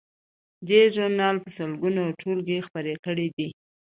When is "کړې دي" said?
3.05-3.49